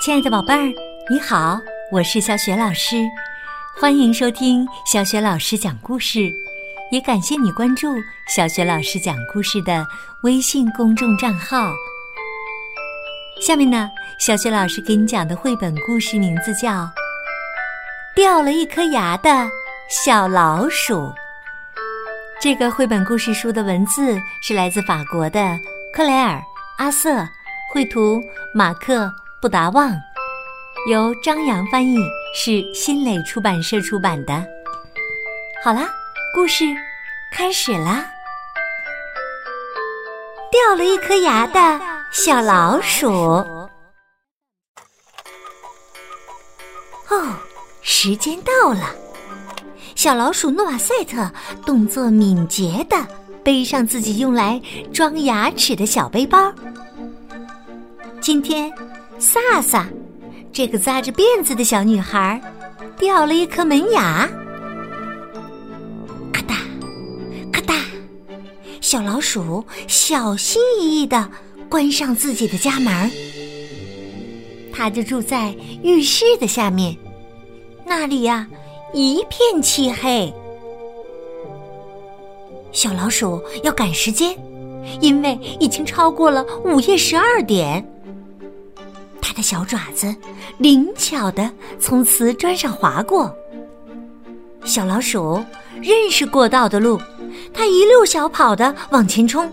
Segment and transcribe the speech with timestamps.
[0.00, 0.72] 亲爱的宝贝儿，
[1.10, 1.60] 你好，
[1.90, 2.96] 我是小雪老师，
[3.80, 6.32] 欢迎收听小雪老师讲故事，
[6.92, 7.88] 也感谢你关注
[8.28, 9.84] 小雪老师讲故事的
[10.22, 11.72] 微信公众账号。
[13.40, 13.90] 下面呢，
[14.20, 16.70] 小雪老师给你讲的绘本故事名字叫
[18.14, 19.50] 《掉了一颗牙的
[19.90, 21.06] 小老鼠》。
[22.40, 25.58] 这个绘本故事书的文字是来自法国的
[25.92, 26.38] 克莱尔·
[26.76, 27.26] 阿瑟，
[27.74, 28.22] 绘图
[28.54, 29.12] 马克。
[29.40, 29.92] 不达旺，
[30.90, 31.96] 由张扬翻译，
[32.34, 34.44] 是新蕾出版社出版的。
[35.62, 35.88] 好啦，
[36.34, 36.64] 故事
[37.32, 38.04] 开始啦！
[40.50, 41.80] 掉了一颗牙的
[42.10, 43.08] 小老鼠。
[47.08, 47.36] 哦，
[47.80, 48.92] 时间到了，
[49.94, 51.30] 小老鼠诺瓦塞特
[51.64, 52.96] 动作敏捷的
[53.44, 54.60] 背上自己用来
[54.92, 56.52] 装牙齿的小背包。
[58.20, 58.72] 今天。
[59.18, 59.88] 萨萨，
[60.52, 62.40] 这个扎着辫子的小女孩，
[62.96, 64.28] 掉了一颗门牙。
[66.32, 66.54] 咔嗒，
[67.50, 67.80] 咔嗒，
[68.80, 71.28] 小老鼠小心翼翼的
[71.68, 73.10] 关上自己的家门。
[74.72, 76.96] 它就住在浴室的下面，
[77.84, 78.46] 那里呀
[78.94, 80.32] 一片漆黑。
[82.70, 84.36] 小老鼠要赶时间，
[85.00, 87.84] 因为已经超过了午夜十二点。
[89.32, 90.14] 的小爪子
[90.58, 93.34] 灵巧的从瓷砖上划过。
[94.64, 95.42] 小老鼠
[95.80, 97.00] 认识过道的路，
[97.54, 99.50] 它一溜小跑的往前冲。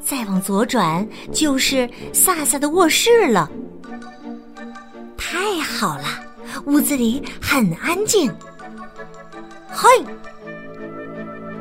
[0.00, 3.48] 再往左转就是萨萨的卧室了。
[5.16, 6.04] 太好了，
[6.66, 8.30] 屋子里很安静。
[9.70, 9.88] 嘿，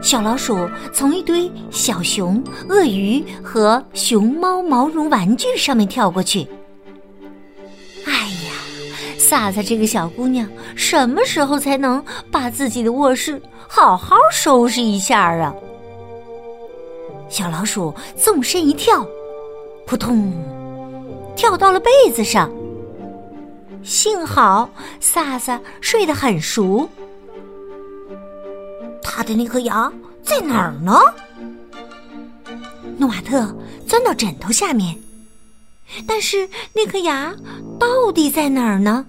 [0.00, 6.48] 小老鼠从一堆小熊、鳄鱼和熊猫毛绒玩具上面跳过去。
[9.30, 15.54] 萨萨这个小姑娘什么时候才能把自己的卧室好好收拾一下啊？
[17.28, 19.06] 小老鼠纵身一跳，
[19.86, 20.32] 扑通，
[21.36, 22.50] 跳到了被子上。
[23.84, 24.68] 幸好
[24.98, 26.88] 萨萨睡得很熟。
[29.00, 29.92] 他的那颗牙
[30.24, 30.98] 在哪儿呢？
[32.98, 33.54] 诺瓦特
[33.86, 34.98] 钻到枕头下面，
[36.04, 37.32] 但是那颗牙
[37.78, 39.06] 到底在哪儿呢？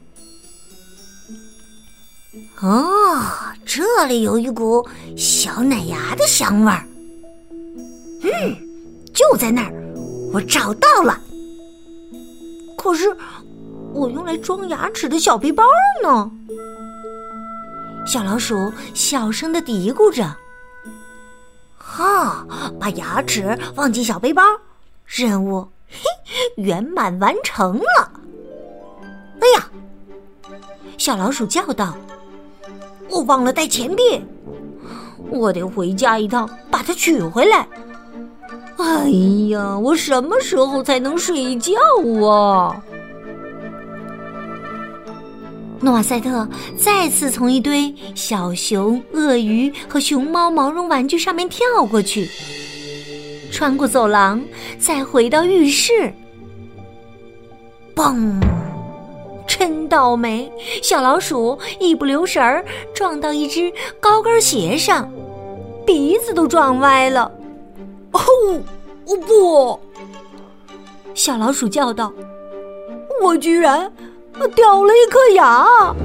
[2.62, 3.22] 哦，
[3.66, 4.88] 这里有一股
[5.18, 6.86] 小奶牙的香味儿。
[8.24, 8.56] 嗯，
[9.14, 9.74] 就在那儿，
[10.32, 11.20] 我找到了。
[12.78, 13.14] 可是，
[13.94, 15.64] 我用来装牙齿的小背包
[16.02, 16.32] 呢？
[18.08, 20.34] 小老鼠小声的嘀咕着。
[21.78, 22.46] 哈，
[22.80, 24.42] 把牙齿放进小背包，
[25.06, 28.12] 任务嘿圆满完成了。
[29.42, 29.70] 哎呀，
[30.98, 31.94] 小老鼠叫道。
[33.12, 34.02] 我忘了带钱币，
[35.30, 37.68] 我得回家一趟把它取回来。
[38.78, 39.10] 哎
[39.50, 41.74] 呀，我什么时候才能睡觉
[42.26, 42.82] 啊？
[45.84, 52.30] 诺瓦塞特再次从一堆小熊、鳄鱼和熊猫毛绒玩具上面跳过去，
[53.52, 54.42] 穿过走廊，
[54.80, 56.14] 再回到浴室。
[57.96, 58.40] 嘣！
[59.62, 60.52] 真倒霉！
[60.82, 65.08] 小老鼠一不留神儿撞到一只高跟鞋上，
[65.86, 67.32] 鼻子都撞歪了。
[68.12, 68.20] 哦，
[69.06, 69.80] 哦不！
[71.14, 72.12] 小老鼠叫道
[73.22, 73.94] ：“我居然
[74.56, 75.96] 掉了一颗牙！”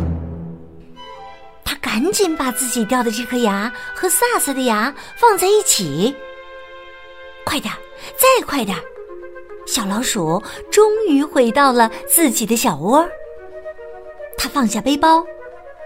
[1.64, 6.14] 他赶紧把自己掉的这颗牙和萨萨的牙放在一起。
[7.42, 7.72] 快点，
[8.18, 8.76] 再快点！
[9.66, 13.08] 小老鼠终于回到了自己的小窝。
[14.48, 15.24] 放下背包，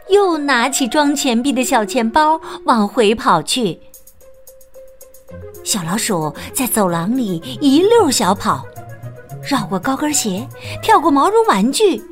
[0.09, 3.79] 又拿起装钱币的小钱包往回跑去。
[5.63, 8.65] 小老鼠在走廊里一溜小跑，
[9.43, 10.47] 绕过高跟鞋，
[10.83, 12.03] 跳过毛绒玩具，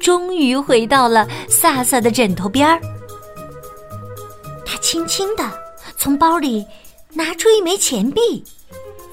[0.00, 2.80] 终于回到了萨萨的枕头边儿。
[4.64, 5.44] 他轻轻的
[5.96, 6.66] 从包里
[7.12, 8.42] 拿出一枚钱币，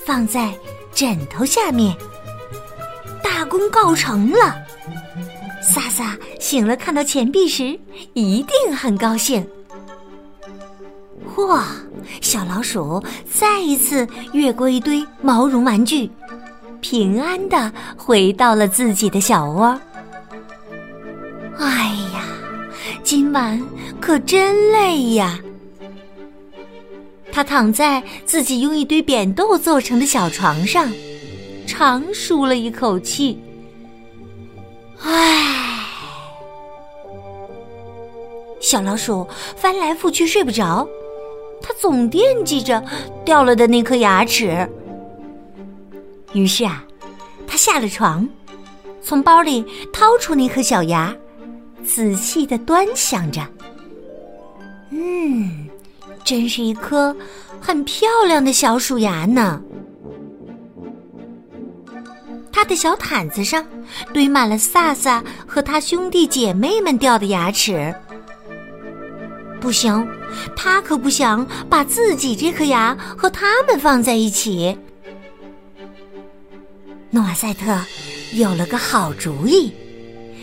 [0.05, 0.53] 放在
[0.93, 1.95] 枕头下面。
[3.21, 4.55] 大功告成了。
[5.63, 7.79] 萨萨醒了，看到钱币时
[8.13, 9.45] 一定很高兴。
[11.37, 11.65] 哇！
[12.19, 13.01] 小老鼠
[13.31, 16.09] 再一次越过一堆毛绒玩具，
[16.81, 19.79] 平安的回到了自己的小窝。
[21.57, 22.25] 哎呀，
[23.03, 23.61] 今晚
[24.01, 25.39] 可真累呀！
[27.31, 30.91] 他躺在自己用一堆扁豆做成的小床上，
[31.65, 33.39] 长舒了一口气。
[38.63, 39.27] 小老鼠
[39.57, 40.87] 翻来覆去睡不着，
[41.61, 42.81] 它总惦记着
[43.25, 44.67] 掉了的那颗牙齿。
[46.31, 46.81] 于是啊，
[47.45, 48.27] 它下了床，
[49.01, 51.13] 从包里掏出那颗小牙，
[51.85, 53.45] 仔细的端详着。
[54.91, 55.67] 嗯，
[56.23, 57.13] 真是一颗
[57.59, 59.61] 很漂亮的小鼠牙呢。
[62.49, 63.65] 他的小毯子上
[64.13, 67.93] 堆满了萨萨和他兄弟姐妹们掉的牙齿。
[69.63, 70.05] 不行，
[70.57, 74.77] 他可不想把自己这颗牙和他们放在一起。
[77.09, 77.79] 诺瓦塞特
[78.33, 79.73] 有了个好主意，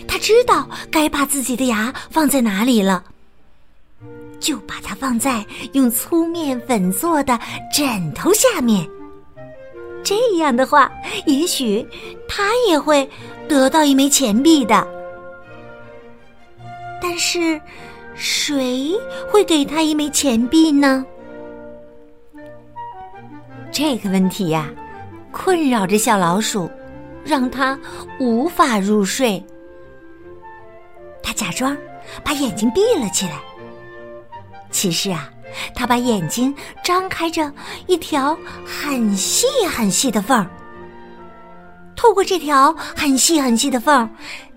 [0.08, 3.04] 他知道该把自己的牙放在哪里了，
[4.40, 5.44] 就把它放在
[5.74, 7.38] 用粗面粉做的
[7.70, 8.88] 枕头下面。
[10.02, 10.90] 这样的话，
[11.26, 11.86] 也许
[12.26, 13.06] 他也会
[13.46, 14.88] 得到一枚钱币的。
[17.02, 17.60] 但是，
[18.20, 18.92] 谁
[19.30, 21.02] 会给他一枚钱币呢？
[23.72, 24.68] 这个问题呀，
[25.32, 26.70] 困扰着小老鼠，
[27.24, 27.78] 让他
[28.18, 29.42] 无法入睡。
[31.22, 31.74] 他假装
[32.22, 33.40] 把眼睛闭了起来，
[34.70, 35.30] 其实啊。
[35.74, 37.52] 他把眼睛张开着
[37.88, 40.46] 一条很细很细的缝儿，
[41.96, 44.08] 透过这条很细很细的缝儿，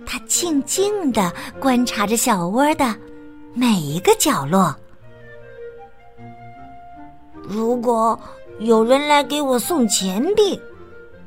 [0.06, 2.95] 他静静的观察着小窝的
[3.53, 4.75] 每一个角落。
[7.41, 8.19] 如果
[8.59, 10.59] 有人来给我送钱币，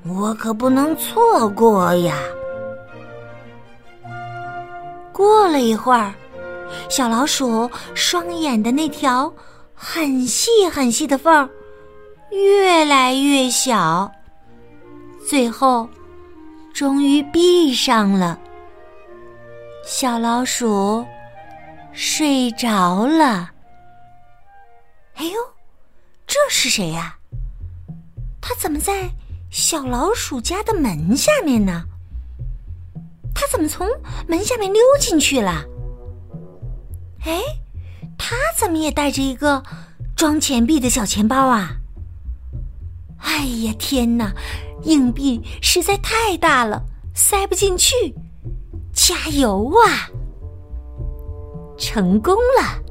[0.04, 2.16] 我可不能错过呀。
[5.12, 6.14] 过了一会儿，
[6.88, 9.32] 小老鼠双眼的那条。
[9.78, 11.46] 很细很细的缝儿，
[12.30, 14.10] 越来越小，
[15.28, 15.86] 最后
[16.72, 18.38] 终于闭上了。
[19.84, 21.04] 小老鼠
[21.96, 23.52] 睡着了。
[25.14, 25.32] 哎呦，
[26.26, 27.16] 这是谁呀？
[28.38, 29.10] 他怎么在
[29.50, 31.84] 小老鼠家的门下面呢？
[33.34, 33.88] 他怎么从
[34.28, 35.64] 门下面溜进去了？
[37.24, 37.40] 哎。
[38.18, 39.62] 他怎么也带着一个
[40.16, 41.76] 装钱币的小钱包啊？
[43.18, 44.34] 哎呀，天哪！
[44.84, 46.84] 硬币实在太大了，
[47.14, 48.14] 塞不进去。
[48.92, 50.08] 加油啊！
[51.78, 52.82] 成功了，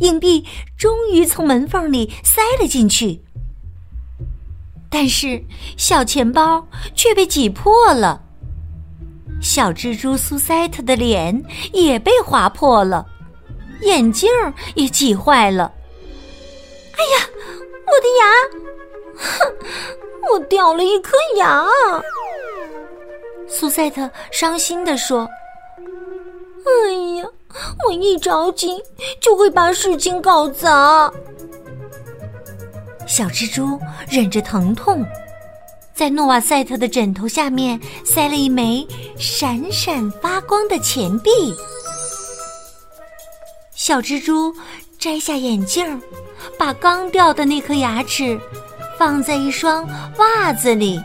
[0.00, 0.44] 硬币
[0.76, 3.20] 终于从门缝里塞了进去。
[4.90, 5.42] 但是
[5.76, 8.22] 小钱包却被挤破了，
[9.40, 11.42] 小蜘蛛苏塞特的脸
[11.72, 13.06] 也被划破了。
[13.82, 14.30] 眼镜
[14.76, 15.72] 也挤坏了！
[16.92, 17.26] 哎呀，
[17.86, 18.22] 我的牙！
[19.16, 21.66] 哼，我掉了一颗牙！
[23.48, 25.28] 苏赛特伤心地说：“，
[27.86, 28.82] 我一着急
[29.20, 31.12] 就会把事情搞砸。”
[33.06, 35.04] 小蜘蛛忍着疼痛，
[35.94, 38.86] 在诺瓦赛特的枕头下面塞了一枚
[39.18, 41.30] 闪闪发光的钱币。
[43.74, 44.54] 小蜘蛛
[44.98, 46.00] 摘下眼镜，
[46.56, 48.40] 把刚掉的那颗牙齿
[48.98, 49.86] 放在一双
[50.18, 51.00] 袜子里。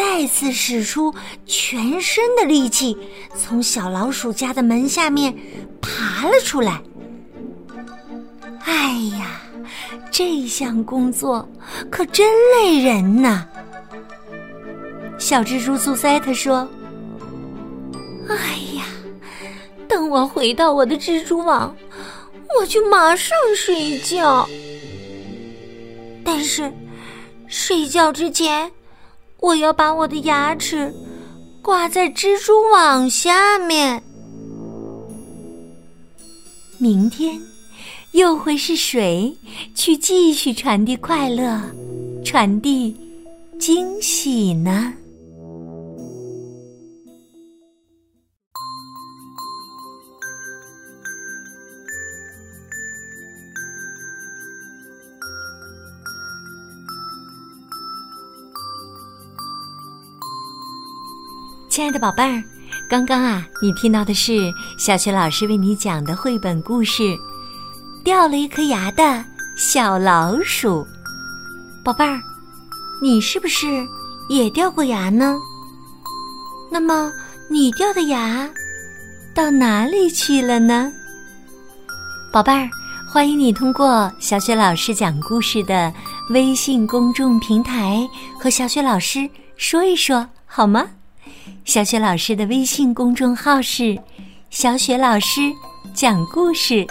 [0.00, 1.14] 再次使出
[1.44, 2.96] 全身的力气，
[3.36, 5.36] 从小老鼠家的门下面
[5.78, 6.80] 爬了出来。
[8.64, 9.42] 哎呀，
[10.10, 11.46] 这项工作
[11.90, 13.46] 可真累人呐！
[15.18, 16.66] 小蜘蛛苏塞特说
[18.26, 18.36] ：“哎
[18.76, 18.86] 呀。”
[19.86, 21.76] 等我回到我的蜘蛛网，
[22.58, 24.48] 我就马上睡觉。
[26.24, 26.72] 但是，
[27.48, 28.70] 睡觉之前，
[29.40, 30.92] 我要把我的牙齿
[31.62, 34.02] 挂在蜘蛛网下面。
[36.78, 37.40] 明天，
[38.12, 39.36] 又会是谁
[39.74, 41.60] 去继续传递快乐、
[42.24, 42.96] 传递
[43.58, 44.92] 惊喜呢？
[61.70, 62.42] 亲爱的宝贝儿，
[62.88, 67.02] 刚刚啊，你听到的是小雪老师为你讲的绘本故事
[68.02, 69.24] 《掉了一颗牙的
[69.56, 70.84] 小老鼠》。
[71.84, 72.20] 宝贝儿，
[73.00, 73.86] 你是不是
[74.28, 75.38] 也掉过牙呢？
[76.72, 77.12] 那么
[77.48, 78.50] 你掉的牙
[79.32, 80.92] 到哪里去了呢？
[82.32, 82.68] 宝贝儿，
[83.08, 85.94] 欢迎你通过小雪老师讲故事的
[86.30, 88.04] 微信公众平台
[88.40, 90.84] 和小雪老师说一说，好吗？
[91.64, 93.96] 小雪老师的微信公众号是
[94.50, 95.40] “小雪老师
[95.94, 96.86] 讲故事”，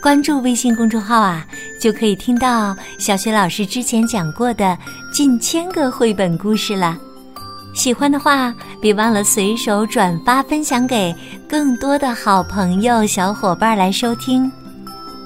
[0.00, 1.44] 关注微信公众号啊，
[1.80, 4.78] 就可以听到小雪老师之前讲过的
[5.12, 6.96] 近千个绘本故事了。
[7.74, 11.14] 喜欢的话，别忘了随手转发分享给
[11.48, 14.50] 更多的好朋友、小伙伴来收听。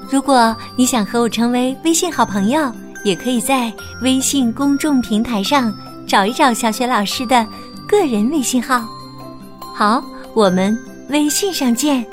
[0.09, 2.69] 如果你想和我成为微信好朋友，
[3.05, 5.71] 也可以在微信公众平台上
[6.07, 7.45] 找一找小雪老师的
[7.89, 8.87] 个人微信号。
[9.73, 10.03] 好，
[10.35, 10.77] 我们
[11.09, 12.05] 微信上见。